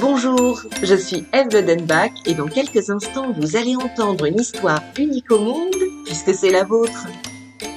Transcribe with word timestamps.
Bonjour, 0.00 0.62
je 0.82 0.94
suis 0.94 1.26
Eve 1.34 1.52
Lodenbach 1.52 2.12
et 2.24 2.32
dans 2.32 2.46
quelques 2.46 2.88
instants 2.88 3.32
vous 3.32 3.54
allez 3.54 3.76
entendre 3.76 4.24
une 4.24 4.40
histoire 4.40 4.82
unique 4.98 5.30
au 5.30 5.38
monde 5.38 5.76
puisque 6.06 6.34
c'est 6.34 6.50
la 6.50 6.64
vôtre. 6.64 7.06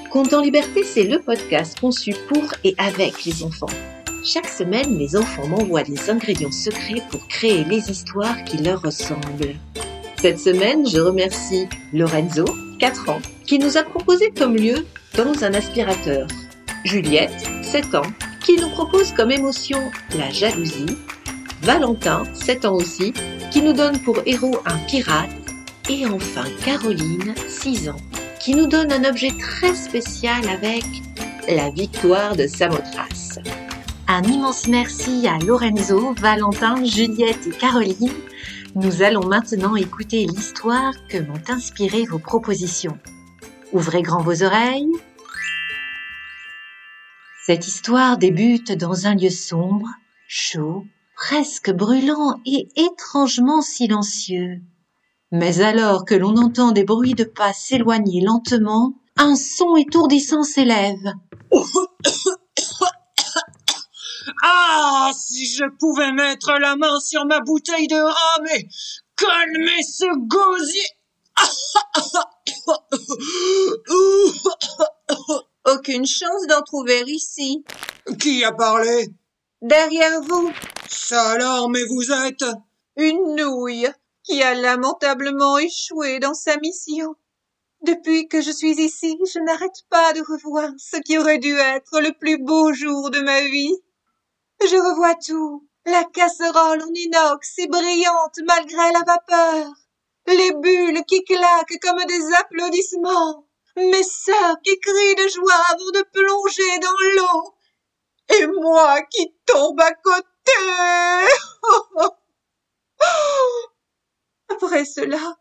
Conte 0.10 0.34
en 0.34 0.40
liberté, 0.40 0.86
c'est 0.86 1.04
le 1.04 1.20
podcast 1.20 1.78
conçu 1.82 2.16
pour 2.30 2.44
et 2.64 2.76
avec 2.78 3.26
les 3.26 3.44
enfants. 3.44 3.74
Chaque 4.24 4.48
semaine, 4.48 4.98
les 4.98 5.18
enfants 5.18 5.48
m'envoient 5.48 5.84
des 5.84 6.10
ingrédients 6.10 6.52
secrets 6.52 7.04
pour 7.12 7.28
créer 7.28 7.66
les 7.66 7.92
histoires 7.92 8.42
qui 8.46 8.58
leur 8.58 8.82
ressemblent. 8.82 9.56
Cette 10.22 10.40
semaine, 10.40 10.88
je 10.88 11.00
remercie 11.00 11.68
Lorenzo, 11.92 12.46
4 12.80 13.10
ans, 13.10 13.22
qui 13.46 13.60
nous 13.60 13.76
a 13.76 13.84
proposé 13.84 14.32
comme 14.38 14.56
lieu 14.56 14.86
dans 15.18 15.44
un 15.44 15.54
aspirateur. 15.54 16.28
Juliette, 16.86 17.46
7 17.64 17.96
ans, 17.96 18.12
qui 18.46 18.56
nous 18.56 18.70
propose 18.70 19.12
comme 19.12 19.32
émotion 19.32 19.80
la 20.18 20.30
jalousie 20.30 20.98
Valentin, 21.64 22.26
7 22.34 22.66
ans 22.66 22.76
aussi, 22.76 23.14
qui 23.50 23.62
nous 23.62 23.72
donne 23.72 23.98
pour 24.00 24.18
héros 24.26 24.60
un 24.66 24.78
pirate, 24.80 25.30
et 25.90 26.06
enfin 26.06 26.44
Caroline, 26.66 27.34
6 27.48 27.88
ans, 27.88 28.02
qui 28.42 28.54
nous 28.54 28.68
donne 28.68 28.92
un 28.92 29.06
objet 29.06 29.32
très 29.40 29.74
spécial 29.74 30.46
avec 30.50 30.84
la 31.48 31.70
victoire 31.70 32.36
de 32.36 32.48
Samothrace. 32.48 33.40
Un 34.10 34.24
immense 34.24 34.68
merci 34.68 35.26
à 35.26 35.40
Lorenzo, 35.40 36.14
Valentin, 36.20 36.84
Juliette 36.84 37.48
et 37.48 37.58
Caroline. 37.58 38.12
Nous 38.76 39.02
allons 39.02 39.26
maintenant 39.26 39.78
écouter 39.78 40.26
l'histoire 40.26 40.94
que 41.08 41.18
m'ont 41.18 41.42
inspiré 41.48 42.04
vos 42.04 42.20
propositions. 42.20 43.00
Ouvrez 43.72 44.02
grand 44.02 44.22
vos 44.22 44.44
oreilles. 44.44 44.92
Cette 47.46 47.68
histoire 47.68 48.18
débute 48.18 48.74
dans 48.74 49.08
un 49.08 49.16
lieu 49.16 49.30
sombre, 49.30 49.88
chaud, 50.28 50.86
presque 51.28 51.72
brûlant 51.72 52.42
et 52.46 52.68
étrangement 52.76 53.62
silencieux. 53.62 54.60
Mais 55.32 55.62
alors 55.62 56.04
que 56.04 56.16
l'on 56.16 56.36
entend 56.36 56.72
des 56.72 56.84
bruits 56.84 57.14
de 57.14 57.24
pas 57.24 57.54
s'éloigner 57.54 58.20
lentement, 58.22 58.96
un 59.16 59.38
son 59.38 59.78
étourdissant 59.78 60.44
s'élève. 60.44 61.14
Ah, 64.42 65.12
si 65.18 65.46
je 65.46 65.66
pouvais 65.80 66.14
mettre 66.14 66.54
la 66.60 66.78
main 66.78 66.98
sur 67.02 67.26
ma 67.26 67.42
bouteille 67.42 67.88
de 67.88 67.96
rhum 67.96 68.48
et 68.56 68.70
calmer 69.18 69.84
ce 69.84 70.06
gosier. 70.28 70.88
Aucune 75.76 76.06
chance 76.06 76.48
d'en 76.48 76.62
trouver 76.62 77.04
ici. 77.08 77.66
Qui 78.20 78.46
a 78.46 78.54
parlé? 78.54 79.14
Derrière 79.64 80.22
vous, 80.24 80.52
Ça 80.90 81.30
alors, 81.30 81.70
mais 81.70 81.86
vous 81.86 82.12
êtes 82.12 82.44
une 82.98 83.36
nouille 83.38 83.90
qui 84.22 84.44
a 84.44 84.56
lamentablement 84.56 85.58
échoué 85.58 86.20
dans 86.20 86.34
sa 86.34 86.58
mission. 86.58 87.16
Depuis 87.82 88.28
que 88.28 88.42
je 88.42 88.52
suis 88.52 88.74
ici, 88.82 89.18
je 89.34 89.40
n'arrête 89.40 89.84
pas 89.90 90.12
de 90.12 90.20
revoir 90.20 90.70
ce 90.78 90.98
qui 90.98 91.18
aurait 91.18 91.38
dû 91.38 91.56
être 91.56 92.02
le 92.02 92.12
plus 92.12 92.40
beau 92.40 92.74
jour 92.74 93.10
de 93.10 93.22
ma 93.22 93.40
vie. 93.40 93.74
Je 94.60 94.76
revois 94.76 95.16
tout. 95.16 95.66
La 95.86 96.04
casserole 96.04 96.82
en 96.82 96.94
inox 96.94 97.58
est 97.60 97.68
brillante 97.68 98.40
malgré 98.46 98.92
la 98.92 99.04
vapeur. 99.08 99.72
Les 100.28 100.52
bulles 100.56 101.06
qui 101.08 101.24
claquent 101.24 101.80
comme 101.82 102.04
des 102.04 102.34
applaudissements. 102.38 103.48
Mes 103.78 104.04
sœurs 104.04 104.58
qui 104.62 104.78
crient 104.78 105.24
de 105.24 105.30
joie 105.30 105.62
avant 105.72 105.92
de 105.92 106.04
plonger 106.12 106.80
dans 106.80 107.22
l'eau 107.22 107.53
et 108.40 108.48
moi 108.48 109.02
qui 109.04 109.34
tombe 109.46 109.80
à 109.82 109.92
côté. 109.94 110.28
Après 114.50 114.86
cela, 114.86 115.38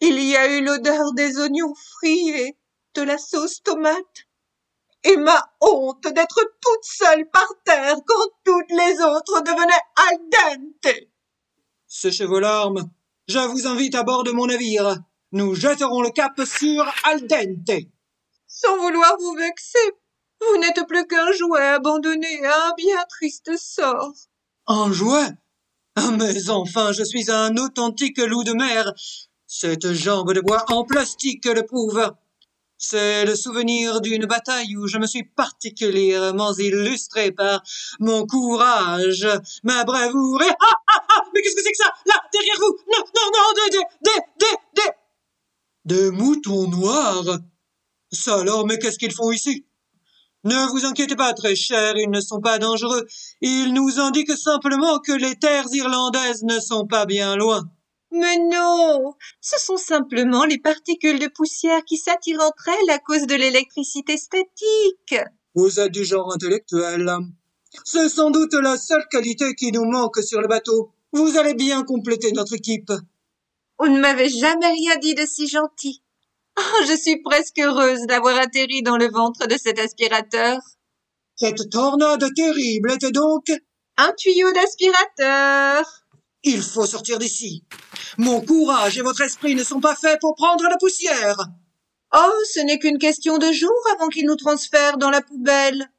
il 0.00 0.22
y 0.22 0.36
a 0.36 0.46
eu 0.46 0.64
l'odeur 0.64 1.12
des 1.14 1.38
oignons 1.38 1.74
frits 1.74 2.30
et 2.30 2.58
de 2.94 3.02
la 3.02 3.18
sauce 3.18 3.62
tomate, 3.62 4.26
et 5.04 5.16
ma 5.16 5.52
honte 5.60 6.06
d'être 6.08 6.40
toute 6.60 6.84
seule 6.84 7.28
par 7.30 7.48
terre 7.64 7.96
quand 8.06 8.28
toutes 8.44 8.70
les 8.70 9.00
autres 9.00 9.40
devenaient 9.42 9.74
al 9.96 10.18
dente. 10.30 10.94
Séchez 11.86 12.26
vos 12.26 12.40
larmes. 12.40 12.90
Je 13.28 13.38
vous 13.38 13.66
invite 13.66 13.94
à 13.94 14.02
bord 14.02 14.24
de 14.24 14.32
mon 14.32 14.46
navire. 14.46 14.98
Nous 15.32 15.54
jetterons 15.54 16.02
le 16.02 16.10
cap 16.10 16.40
sur 16.44 16.84
al 17.04 17.26
dente. 17.26 17.82
Sans 18.46 18.76
vouloir 18.78 19.16
vous 19.18 19.34
vexer, 19.34 19.92
vous 20.40 20.58
n'êtes 20.58 20.86
plus 20.86 21.06
qu'un 21.06 21.32
jouet 21.32 21.66
abandonné 21.66 22.44
à 22.44 22.68
un 22.68 22.74
bien 22.76 23.04
triste 23.08 23.50
sort. 23.56 24.12
Un 24.66 24.92
jouet? 24.92 25.28
Ah, 25.96 26.10
Mais 26.10 26.50
enfin, 26.50 26.92
je 26.92 27.02
suis 27.04 27.30
un 27.30 27.56
authentique 27.56 28.18
loup 28.18 28.44
de 28.44 28.52
mer. 28.52 28.92
Cette 29.46 29.92
jambe 29.92 30.32
de 30.32 30.40
bois 30.40 30.64
en 30.68 30.84
plastique 30.84 31.46
le 31.46 31.62
prouve. 31.64 32.12
C'est 32.78 33.24
le 33.24 33.34
souvenir 33.34 34.02
d'une 34.02 34.26
bataille 34.26 34.76
où 34.76 34.86
je 34.86 34.98
me 34.98 35.06
suis 35.06 35.24
particulièrement 35.24 36.52
illustré 36.52 37.32
par 37.32 37.62
mon 38.00 38.26
courage, 38.26 39.26
ma 39.62 39.84
bravoure 39.84 40.42
et... 40.42 40.50
Ah, 40.60 40.74
ah, 40.88 41.06
ah 41.08 41.22
Mais 41.32 41.40
qu'est-ce 41.40 41.56
que 41.56 41.62
c'est 41.62 41.70
que 41.72 41.78
ça? 41.78 41.90
Là, 42.04 42.14
derrière 42.30 42.56
vous 42.58 42.76
Non, 42.92 43.04
non, 43.14 43.30
non, 43.32 43.52
des, 43.54 43.78
des, 43.78 43.84
des, 44.04 44.20
des, 44.40 44.82
des... 44.82 46.00
Des 46.02 46.10
moutons 46.10 46.68
noirs? 46.68 47.38
Ça 48.12 48.40
alors, 48.40 48.66
mais 48.66 48.78
qu'est-ce 48.78 48.98
qu'ils 48.98 49.14
font 49.14 49.30
ici? 49.32 49.64
Ne 50.46 50.70
vous 50.70 50.86
inquiétez 50.86 51.16
pas, 51.16 51.32
très 51.32 51.56
cher, 51.56 51.94
ils 51.96 52.10
ne 52.10 52.20
sont 52.20 52.40
pas 52.40 52.58
dangereux. 52.58 53.04
Ils 53.40 53.74
nous 53.74 53.98
indiquent 53.98 54.36
simplement 54.36 55.00
que 55.00 55.12
les 55.12 55.34
terres 55.36 55.66
irlandaises 55.72 56.44
ne 56.44 56.60
sont 56.60 56.86
pas 56.86 57.04
bien 57.04 57.36
loin. 57.36 57.64
Mais 58.12 58.38
non, 58.38 59.14
ce 59.40 59.58
sont 59.58 59.76
simplement 59.76 60.44
les 60.44 60.58
particules 60.58 61.18
de 61.18 61.26
poussière 61.26 61.84
qui 61.84 61.96
s'attirent 61.96 62.40
entre 62.40 62.68
elles 62.68 62.90
à 62.90 62.98
cause 62.98 63.26
de 63.26 63.34
l'électricité 63.34 64.16
statique. 64.16 65.16
Vous 65.54 65.80
êtes 65.80 65.92
du 65.92 66.04
genre 66.04 66.32
intellectuel. 66.32 67.10
C'est 67.84 68.08
sans 68.08 68.30
doute 68.30 68.54
la 68.54 68.76
seule 68.76 69.06
qualité 69.10 69.54
qui 69.54 69.72
nous 69.72 69.84
manque 69.84 70.22
sur 70.22 70.40
le 70.40 70.48
bateau. 70.48 70.92
Vous 71.12 71.36
allez 71.36 71.54
bien 71.54 71.82
compléter 71.82 72.30
notre 72.32 72.54
équipe. 72.54 72.92
On 73.78 73.86
ne 73.86 74.00
m'avait 74.00 74.28
jamais 74.28 74.70
rien 74.70 74.96
dit 74.96 75.14
de 75.14 75.26
si 75.26 75.48
gentil. 75.48 76.02
Oh, 76.58 76.84
je 76.88 76.96
suis 76.96 77.20
presque 77.22 77.58
heureuse 77.58 78.06
d'avoir 78.06 78.38
atterri 78.38 78.82
dans 78.82 78.96
le 78.96 79.10
ventre 79.10 79.46
de 79.46 79.56
cet 79.58 79.78
aspirateur. 79.78 80.58
Cette 81.36 81.70
tornade 81.70 82.24
terrible 82.34 82.92
était 82.92 83.12
donc... 83.12 83.44
Un 83.98 84.12
tuyau 84.12 84.52
d'aspirateur. 84.52 85.84
Il 86.42 86.62
faut 86.62 86.84
sortir 86.84 87.18
d'ici. 87.18 87.64
Mon 88.18 88.42
courage 88.42 88.98
et 88.98 89.02
votre 89.02 89.22
esprit 89.22 89.54
ne 89.54 89.64
sont 89.64 89.80
pas 89.80 89.96
faits 89.96 90.20
pour 90.20 90.34
prendre 90.34 90.64
la 90.64 90.76
poussière. 90.76 91.38
Oh, 92.14 92.32
ce 92.54 92.60
n'est 92.60 92.78
qu'une 92.78 92.98
question 92.98 93.38
de 93.38 93.50
jours 93.52 93.72
avant 93.94 94.08
qu'il 94.08 94.26
nous 94.26 94.36
transfère 94.36 94.98
dans 94.98 95.10
la 95.10 95.22
poubelle. 95.22 95.90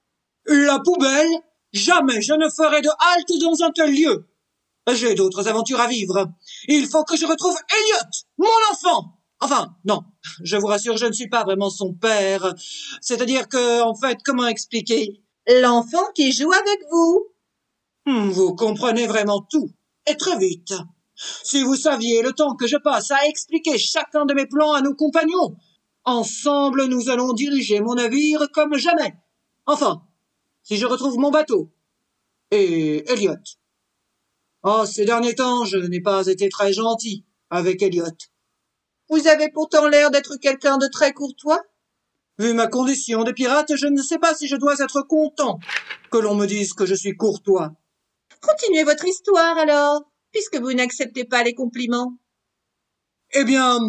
La 0.46 0.80
poubelle? 0.80 1.32
Jamais 1.74 2.22
je 2.22 2.34
ne 2.34 2.50
ferai 2.50 2.82
de 2.82 2.90
halte 2.90 3.42
dans 3.42 3.66
un 3.66 3.72
tel 3.72 3.94
lieu. 3.94 4.28
J'ai 4.94 5.16
d'autres 5.16 5.48
aventures 5.48 5.82
à 5.82 5.88
vivre. 5.88 6.30
Il 6.68 6.88
faut 6.88 7.04
que 7.04 7.18
je 7.18 7.26
retrouve 7.26 7.58
Elliot, 7.72 8.10
mon 8.38 8.48
enfant. 8.72 9.20
Enfin, 9.40 9.76
non, 9.86 10.04
je 10.44 10.58
vous 10.58 10.68
rassure, 10.68 10.98
je 10.98 11.06
ne 11.06 11.12
suis 11.14 11.30
pas 11.30 11.44
vraiment 11.44 11.70
son 11.70 11.94
père. 11.94 12.54
C'est-à-dire 13.02 13.48
que, 13.48 13.82
en 13.82 13.96
fait, 13.96 14.18
comment 14.26 14.48
expliquer? 14.48 15.22
L'enfant 15.62 16.12
qui 16.16 16.32
joue 16.32 16.52
avec 16.52 16.80
vous. 16.92 17.28
Hmm, 18.06 18.30
Vous 18.30 18.56
comprenez 18.56 19.08
vraiment 19.08 19.42
tout, 19.50 19.70
et 20.10 20.16
très 20.16 20.38
vite. 20.38 20.74
Si 21.16 21.64
vous 21.64 21.76
saviez 21.76 22.22
le 22.22 22.32
temps 22.32 22.56
que 22.56 22.68
je 22.68 22.78
passe 22.78 23.12
à 23.12 23.26
expliquer 23.28 23.78
chacun 23.78 24.26
de 24.26 24.34
mes 24.34 24.46
plans 24.46 24.74
à 24.74 24.82
nos 24.82 24.94
compagnons, 24.94 25.56
ensemble 26.06 26.86
nous 26.86 27.10
allons 27.10 27.34
diriger 27.34 27.80
mon 27.80 27.96
navire 27.96 28.48
comme 28.54 28.76
jamais. 28.78 29.14
Enfin, 29.66 30.04
si 30.64 30.78
je 30.78 30.86
retrouve 30.86 31.18
mon 31.18 31.32
bateau. 31.32 31.72
Et 32.52 33.10
Elliot. 33.12 33.36
Oh, 34.64 34.86
ces 34.86 35.06
derniers 35.06 35.36
temps, 35.36 35.66
je 35.66 35.78
n'ai 35.78 36.02
pas 36.02 36.28
été 36.28 36.50
très 36.50 36.72
gentil 36.72 37.26
avec 37.50 37.82
Elliot. 37.82 38.06
Vous 39.10 39.28
avez 39.28 39.50
pourtant 39.50 39.88
l'air 39.88 40.12
d'être 40.12 40.38
quelqu'un 40.38 40.78
de 40.78 40.88
très 40.88 41.14
courtois. 41.14 41.62
Vu 42.40 42.54
ma 42.54 42.68
condition 42.68 43.24
de 43.24 43.32
pirate, 43.32 43.76
je 43.76 43.88
ne 43.88 44.02
sais 44.02 44.20
pas 44.20 44.36
si 44.36 44.48
je 44.48 44.56
dois 44.56 44.80
être 44.80 45.02
content 45.02 45.60
que 46.12 46.18
l'on 46.18 46.36
me 46.36 46.46
dise 46.46 46.74
que 46.74 46.86
je 46.86 46.94
suis 46.94 47.16
courtois. 47.16 47.72
Continuez 48.42 48.84
votre 48.84 49.06
histoire 49.06 49.58
alors, 49.58 50.04
puisque 50.32 50.58
vous 50.58 50.74
n'acceptez 50.74 51.26
pas 51.26 51.44
les 51.44 51.56
compliments. 51.56 52.18
Eh 53.34 53.44
bien, 53.44 53.80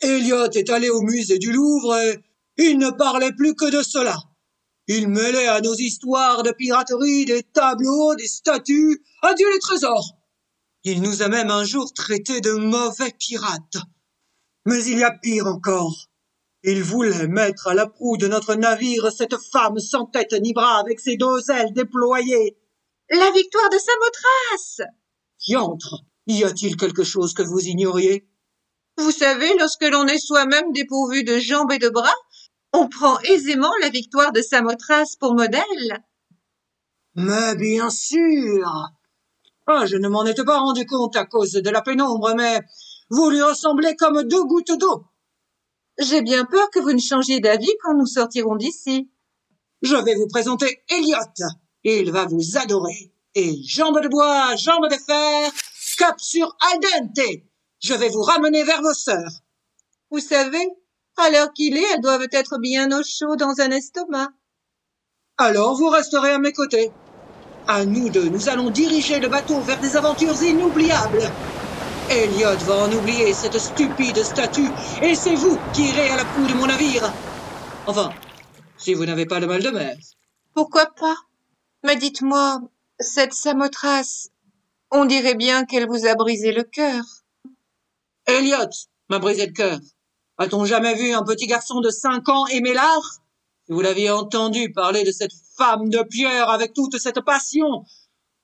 Elliot 0.00 0.50
est 0.50 0.70
allé 0.70 0.90
au 0.90 1.00
musée 1.02 1.38
du 1.38 1.52
Louvre 1.52 1.96
et 1.96 2.20
il 2.56 2.78
ne 2.78 2.90
parlait 2.90 3.32
plus 3.32 3.54
que 3.54 3.70
de 3.70 3.82
cela. 3.82 4.16
Il 4.86 5.08
mêlait 5.08 5.48
à 5.48 5.60
nos 5.60 5.74
histoires 5.74 6.42
de 6.42 6.50
piraterie 6.50 7.24
des 7.24 7.42
tableaux, 7.42 8.14
des 8.14 8.26
statues, 8.26 9.02
adieu 9.22 9.46
les 9.52 9.58
trésors. 9.60 10.16
Il 10.84 11.02
nous 11.02 11.22
a 11.22 11.28
même 11.28 11.50
un 11.50 11.64
jour 11.64 11.92
traités 11.92 12.40
de 12.40 12.52
mauvais 12.52 13.12
pirates. 13.18 13.76
Mais 14.68 14.84
il 14.84 14.98
y 14.98 15.02
a 15.02 15.12
pire 15.12 15.46
encore. 15.46 15.96
Il 16.62 16.82
voulait 16.82 17.26
mettre 17.26 17.68
à 17.68 17.74
la 17.74 17.86
proue 17.86 18.18
de 18.18 18.28
notre 18.28 18.54
navire 18.54 19.10
cette 19.10 19.38
femme 19.50 19.78
sans 19.78 20.04
tête 20.04 20.34
ni 20.42 20.52
bras 20.52 20.78
avec 20.78 21.00
ses 21.00 21.16
deux 21.16 21.50
ailes 21.50 21.72
déployées. 21.72 22.58
La 23.08 23.30
victoire 23.30 23.70
de 23.70 23.78
Samothrace. 23.78 24.82
Diantre 25.46 26.02
Y 26.26 26.44
a-t-il 26.44 26.76
quelque 26.76 27.02
chose 27.02 27.32
que 27.32 27.42
vous 27.42 27.60
ignoriez? 27.60 28.28
Vous 28.98 29.10
savez, 29.10 29.56
lorsque 29.58 29.88
l'on 29.88 30.06
est 30.06 30.18
soi-même 30.18 30.70
dépourvu 30.72 31.24
de 31.24 31.38
jambes 31.38 31.72
et 31.72 31.78
de 31.78 31.88
bras, 31.88 32.20
on 32.74 32.90
prend 32.90 33.18
aisément 33.20 33.72
la 33.80 33.88
victoire 33.88 34.32
de 34.32 34.42
Samothrace 34.42 35.16
pour 35.16 35.34
modèle. 35.34 36.04
Mais 37.14 37.54
bien 37.54 37.88
sûr 37.88 38.90
Ah, 39.66 39.86
je 39.86 39.96
ne 39.96 40.08
m'en 40.08 40.26
étais 40.26 40.44
pas 40.44 40.58
rendu 40.58 40.84
compte 40.84 41.16
à 41.16 41.24
cause 41.24 41.52
de 41.52 41.70
la 41.70 41.80
pénombre, 41.80 42.34
mais 42.36 42.60
vous 43.10 43.30
lui 43.30 43.42
ressemblez 43.42 43.96
comme 43.96 44.22
deux 44.24 44.44
gouttes 44.44 44.78
d'eau. 44.78 45.04
J'ai 45.98 46.22
bien 46.22 46.44
peur 46.44 46.70
que 46.70 46.78
vous 46.78 46.92
ne 46.92 46.98
changiez 46.98 47.40
d'avis 47.40 47.72
quand 47.82 47.94
nous 47.94 48.06
sortirons 48.06 48.56
d'ici. 48.56 49.10
Je 49.82 49.96
vais 49.96 50.14
vous 50.14 50.28
présenter 50.28 50.82
Elliot. 50.88 51.16
Il 51.84 52.12
va 52.12 52.26
vous 52.26 52.56
adorer. 52.56 53.12
Et 53.34 53.62
jambes 53.64 54.00
de 54.00 54.08
bois, 54.08 54.54
jambes 54.56 54.88
de 54.88 54.96
fer, 54.96 55.50
cap 55.96 56.20
sur 56.20 56.56
al 56.72 56.80
dente. 56.80 57.42
Je 57.80 57.94
vais 57.94 58.08
vous 58.08 58.22
ramener 58.22 58.62
vers 58.62 58.82
vos 58.82 58.94
sœurs. 58.94 59.42
Vous 60.10 60.20
savez, 60.20 60.66
à 61.16 61.30
l'heure 61.30 61.52
qu'il 61.52 61.76
est, 61.76 61.94
elles 61.94 62.00
doivent 62.00 62.28
être 62.30 62.58
bien 62.58 62.90
au 62.96 63.02
chaud 63.02 63.36
dans 63.36 63.60
un 63.60 63.70
estomac. 63.70 64.28
Alors 65.36 65.76
vous 65.76 65.88
resterez 65.88 66.30
à 66.32 66.38
mes 66.38 66.52
côtés. 66.52 66.90
À 67.66 67.84
nous 67.84 68.08
deux, 68.08 68.28
nous 68.28 68.48
allons 68.48 68.70
diriger 68.70 69.20
le 69.20 69.28
bateau 69.28 69.60
vers 69.60 69.80
des 69.80 69.96
aventures 69.96 70.42
inoubliables. 70.42 71.30
Elliot 72.10 72.56
va 72.64 72.74
en 72.74 72.92
oublier 72.92 73.34
cette 73.34 73.58
stupide 73.58 74.22
statue, 74.22 74.70
et 75.02 75.14
c'est 75.14 75.34
vous 75.34 75.58
qui 75.74 75.88
irez 75.88 76.10
à 76.10 76.16
la 76.16 76.24
proue 76.24 76.46
de 76.46 76.54
mon 76.54 76.66
navire. 76.66 77.12
Enfin, 77.86 78.12
si 78.78 78.94
vous 78.94 79.04
n'avez 79.04 79.26
pas 79.26 79.40
le 79.40 79.46
mal 79.46 79.62
de 79.62 79.70
mer. 79.70 79.96
Pourquoi 80.54 80.86
pas? 80.86 81.16
Mais 81.84 81.96
dites-moi, 81.96 82.60
cette 82.98 83.34
Samothrace, 83.34 84.30
on 84.90 85.04
dirait 85.04 85.34
bien 85.34 85.64
qu'elle 85.64 85.86
vous 85.86 86.06
a 86.06 86.14
brisé 86.14 86.52
le 86.52 86.62
cœur. 86.62 87.04
Elliot 88.26 88.70
m'a 89.10 89.18
brisé 89.18 89.46
le 89.46 89.52
cœur. 89.52 89.78
A-t-on 90.38 90.64
jamais 90.64 90.94
vu 90.94 91.12
un 91.12 91.24
petit 91.24 91.46
garçon 91.46 91.80
de 91.80 91.90
cinq 91.90 92.28
ans 92.28 92.46
aimer 92.46 92.72
l'art? 92.72 93.20
Si 93.66 93.72
vous 93.72 93.80
l'aviez 93.80 94.10
entendu 94.10 94.72
parler 94.72 95.04
de 95.04 95.12
cette 95.12 95.32
femme 95.56 95.90
de 95.90 96.02
pierre 96.02 96.48
avec 96.48 96.72
toute 96.72 96.98
cette 96.98 97.20
passion, 97.20 97.84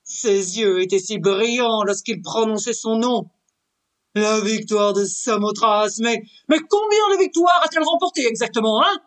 ses 0.03 0.59
yeux 0.59 0.81
étaient 0.81 0.99
si 0.99 1.17
brillants 1.17 1.83
lorsqu'il 1.83 2.21
prononçait 2.21 2.73
son 2.73 2.97
nom. 2.97 3.29
La 4.15 4.39
victoire 4.39 4.93
de 4.93 5.03
Samothrace, 5.03 5.99
mais, 5.99 6.23
mais 6.47 6.59
combien 6.59 7.15
de 7.15 7.19
victoires 7.19 7.61
a-t-elle 7.63 7.83
remporté 7.83 8.25
exactement, 8.25 8.81
hein? 8.81 8.97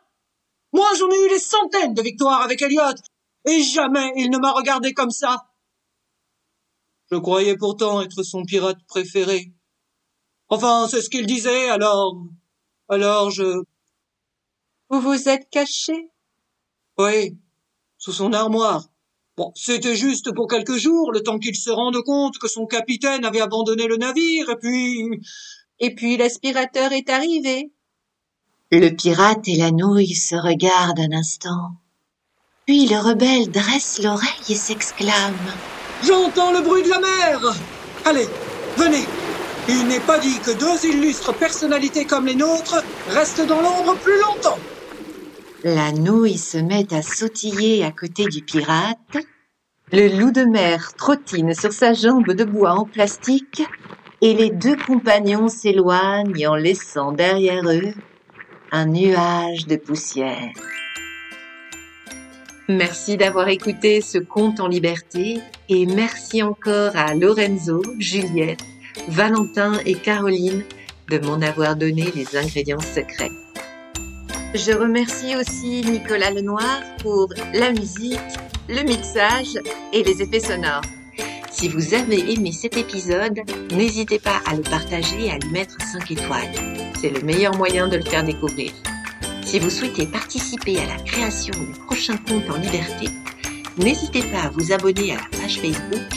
Moi, 0.73 0.87
j'en 0.99 1.11
ai 1.11 1.25
eu 1.25 1.29
des 1.31 1.39
centaines 1.39 1.95
de 1.95 2.03
victoires 2.03 2.43
avec 2.43 2.61
Elliot, 2.61 2.95
et 3.47 3.63
jamais 3.63 4.13
il 4.17 4.31
ne 4.31 4.37
m'a 4.37 4.53
regardé 4.53 4.93
comme 4.93 5.11
ça. 5.11 5.47
Je 7.11 7.17
croyais 7.17 7.57
pourtant 7.57 8.03
être 8.03 8.23
son 8.23 8.45
pirate 8.45 8.85
préféré. 8.87 9.55
Enfin, 10.51 10.87
c'est 10.91 11.01
ce 11.01 11.09
qu'il 11.09 11.27
disait, 11.27 11.71
alors... 11.71 12.15
Alors 12.91 13.31
je... 13.31 13.63
Vous 14.91 15.01
vous 15.01 15.29
êtes 15.29 15.49
caché? 15.51 16.11
Oui, 16.99 17.39
sous 17.97 18.13
son 18.13 18.35
armoire. 18.35 18.85
Bon, 19.39 19.53
c'était 19.55 19.95
juste 19.95 20.35
pour 20.35 20.49
quelques 20.49 20.79
jours, 20.79 21.13
le 21.13 21.23
temps 21.23 21.39
qu'il 21.39 21.55
se 21.55 21.71
rende 21.71 22.03
compte 22.03 22.39
que 22.39 22.49
son 22.49 22.67
capitaine 22.67 23.25
avait 23.25 23.41
abandonné 23.41 23.87
le 23.87 23.97
navire, 23.97 24.51
et 24.51 24.57
puis... 24.57 25.21
Et 25.79 25.95
puis 25.95 26.17
l'aspirateur 26.17 26.91
est 26.93 27.09
arrivé. 27.09 27.71
Le 28.73 28.89
pirate 28.89 29.47
et 29.47 29.55
la 29.55 29.71
nouille 29.71 30.17
se 30.17 30.35
regardent 30.35 30.99
un 30.99 31.13
instant. 31.13 31.71
Puis 32.67 32.89
le 32.89 32.99
rebelle 32.99 33.49
dresse 33.53 34.03
l'oreille 34.03 34.49
et 34.49 34.57
s'exclame. 34.57 35.55
J'entends 36.05 36.51
le 36.51 36.61
bruit 36.61 36.83
de 36.83 36.89
la 36.89 36.99
mer 36.99 37.55
Allez, 38.07 38.27
venez 38.77 39.05
Il 39.69 39.87
n'est 39.87 40.01
pas 40.01 40.19
dit 40.19 40.41
que 40.41 40.51
deux 40.51 40.85
illustres 40.85 41.33
personnalités 41.35 42.07
comme 42.07 42.27
les 42.27 42.35
nôtres 42.35 42.83
restent 43.07 43.47
dans 43.47 43.61
l'ombre 43.61 43.97
plus 43.99 44.21
longtemps 44.21 44.59
La 45.65 45.91
nouille 45.91 46.39
se 46.39 46.57
met 46.57 46.87
à 46.95 47.03
sautiller 47.03 47.85
à 47.85 47.91
côté 47.91 48.27
du 48.27 48.43
pirate. 48.43 49.17
Le 49.91 50.07
loup 50.07 50.31
de 50.31 50.45
mer 50.45 50.93
trottine 50.97 51.53
sur 51.53 51.73
sa 51.73 51.95
jambe 51.95 52.33
de 52.33 52.45
bois 52.45 52.75
en 52.75 52.85
plastique 52.85 53.63
et 54.21 54.35
les 54.35 54.51
deux 54.51 54.77
compagnons 54.77 55.49
s'éloignent 55.49 56.47
en 56.47 56.55
laissant 56.55 57.11
derrière 57.11 57.69
eux 57.69 57.93
un 58.71 58.87
nuage 58.87 59.67
de 59.67 59.75
poussière. 59.75 60.53
Merci 62.69 63.17
d'avoir 63.17 63.49
écouté 63.49 64.01
ce 64.01 64.19
conte 64.19 64.61
en 64.61 64.69
liberté 64.69 65.41
et 65.69 65.87
merci 65.87 66.41
encore 66.41 66.95
à 66.95 67.15
Lorenzo, 67.15 67.83
Juliette, 67.99 68.63
Valentin 69.09 69.73
et 69.87 69.95
Caroline 69.95 70.63
de 71.09 71.19
m'en 71.19 71.41
avoir 71.41 71.75
donné 71.75 72.13
les 72.15 72.37
ingrédients 72.37 72.79
secrets. 72.79 73.48
Je 74.55 74.73
remercie 74.73 75.37
aussi 75.37 75.83
Nicolas 75.85 76.31
Lenoir 76.31 76.81
pour 77.03 77.29
la 77.53 77.71
musique, 77.71 78.19
le 78.69 78.83
mixage 78.83 79.59
et 79.93 80.03
les 80.03 80.23
effets 80.23 80.41
sonores. 80.41 80.83
Si 81.51 81.69
vous 81.69 81.93
avez 81.93 82.33
aimé 82.33 82.53
cet 82.53 82.79
épisode, 82.79 83.41
n'hésitez 83.73 84.19
pas 84.19 84.41
à 84.47 84.55
le 84.55 84.63
partager 84.63 85.27
et 85.27 85.31
à 85.33 85.39
lui 85.39 85.51
mettre 85.51 85.77
5 85.93 86.11
étoiles. 86.13 86.53
C'est 86.99 87.11
le 87.11 87.21
meilleur 87.21 87.55
moyen 87.57 87.89
de 87.89 87.99
le 87.99 88.05
faire 88.05 88.25
découvrir. 88.25 88.73
Si 89.45 89.59
vous 89.59 89.69
souhaitez 89.69 90.07
participer 90.07 90.79
à 90.79 90.87
la 90.87 91.03
création 91.03 91.53
du 91.53 91.79
prochain 91.81 92.17
conte 92.17 92.49
en 92.51 92.59
liberté, 92.59 93.09
n'hésitez 93.77 94.23
pas 94.23 94.45
à 94.45 94.51
vous 94.51 94.73
abonner 94.73 95.13
à 95.13 95.17
la 95.17 95.39
page 95.39 95.61
Facebook 95.61 96.09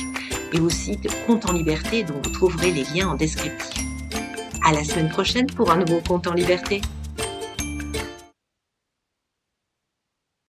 et 0.53 0.59
au 0.59 0.69
site 0.69 1.07
Conte 1.27 1.49
en 1.49 1.53
liberté 1.53 2.03
dont 2.03 2.21
vous 2.23 2.31
trouverez 2.31 2.71
les 2.71 2.85
liens 2.95 3.09
en 3.09 3.15
description. 3.15 3.83
À 4.65 4.71
la 4.71 4.85
semaine 4.85 5.09
prochaine 5.09 5.47
pour 5.47 5.69
un 5.69 5.77
nouveau 5.77 5.99
conte 6.07 6.27
en 6.27 6.33
liberté. 6.33 6.81